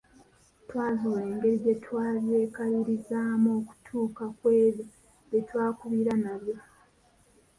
Twazuula 0.67 1.19
engeri 1.27 1.55
gye 1.63 1.73
twabyekalirizaamu 1.83 3.49
okutuuka 3.59 4.23
ku 4.37 4.45
ebyo 4.61 4.85
bye 5.29 5.39
twakubira 5.47 6.13
nabyo. 6.23 6.57